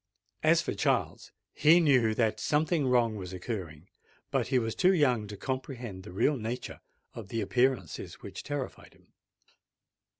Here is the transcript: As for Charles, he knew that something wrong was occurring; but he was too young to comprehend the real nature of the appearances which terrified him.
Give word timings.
As 0.41 0.63
for 0.63 0.73
Charles, 0.73 1.31
he 1.53 1.79
knew 1.79 2.15
that 2.15 2.39
something 2.39 2.87
wrong 2.87 3.17
was 3.17 3.33
occurring; 3.33 3.87
but 4.31 4.47
he 4.47 4.57
was 4.57 4.73
too 4.73 4.93
young 4.95 5.27
to 5.27 5.37
comprehend 5.37 6.01
the 6.01 6.11
real 6.11 6.37
nature 6.37 6.81
of 7.13 7.27
the 7.27 7.39
appearances 7.39 8.15
which 8.15 8.41
terrified 8.41 8.95
him. 8.95 9.13